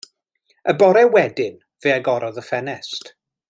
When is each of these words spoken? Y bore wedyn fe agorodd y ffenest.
Y 0.73 0.73
bore 0.83 1.03
wedyn 1.17 1.53
fe 1.85 1.93
agorodd 1.99 2.41
y 2.45 2.45
ffenest. 2.51 3.17